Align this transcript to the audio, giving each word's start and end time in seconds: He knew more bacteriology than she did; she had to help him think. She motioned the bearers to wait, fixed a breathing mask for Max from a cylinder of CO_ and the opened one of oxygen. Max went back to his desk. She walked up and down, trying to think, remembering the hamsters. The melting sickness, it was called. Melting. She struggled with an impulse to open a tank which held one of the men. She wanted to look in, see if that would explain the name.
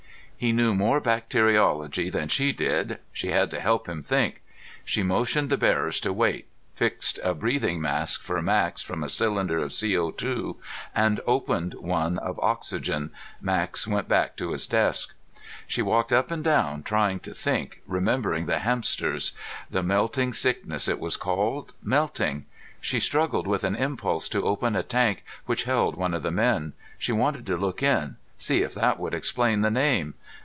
He 0.41 0.51
knew 0.51 0.73
more 0.73 0.99
bacteriology 0.99 2.09
than 2.09 2.27
she 2.27 2.51
did; 2.51 2.97
she 3.13 3.27
had 3.29 3.51
to 3.51 3.59
help 3.59 3.87
him 3.87 4.01
think. 4.01 4.41
She 4.83 5.03
motioned 5.03 5.51
the 5.51 5.55
bearers 5.57 5.99
to 5.99 6.11
wait, 6.11 6.47
fixed 6.73 7.19
a 7.23 7.35
breathing 7.35 7.79
mask 7.79 8.23
for 8.23 8.41
Max 8.41 8.81
from 8.81 9.03
a 9.03 9.09
cylinder 9.09 9.59
of 9.59 9.69
CO_ 9.69 10.55
and 10.95 11.19
the 11.19 11.23
opened 11.25 11.75
one 11.75 12.17
of 12.17 12.39
oxygen. 12.39 13.11
Max 13.39 13.85
went 13.85 14.07
back 14.09 14.35
to 14.37 14.49
his 14.49 14.65
desk. 14.65 15.13
She 15.67 15.83
walked 15.83 16.11
up 16.11 16.31
and 16.31 16.43
down, 16.43 16.81
trying 16.81 17.19
to 17.19 17.35
think, 17.35 17.79
remembering 17.85 18.47
the 18.47 18.57
hamsters. 18.57 19.33
The 19.69 19.83
melting 19.83 20.33
sickness, 20.33 20.87
it 20.87 20.99
was 20.99 21.17
called. 21.17 21.75
Melting. 21.83 22.47
She 22.79 22.99
struggled 22.99 23.45
with 23.45 23.63
an 23.63 23.75
impulse 23.75 24.27
to 24.29 24.41
open 24.41 24.75
a 24.75 24.81
tank 24.81 25.23
which 25.45 25.65
held 25.65 25.93
one 25.95 26.15
of 26.15 26.23
the 26.23 26.31
men. 26.31 26.73
She 26.97 27.11
wanted 27.11 27.45
to 27.45 27.57
look 27.57 27.83
in, 27.83 28.15
see 28.39 28.63
if 28.63 28.73
that 28.73 28.99
would 28.99 29.13
explain 29.13 29.61
the 29.61 29.69
name. 29.69 30.15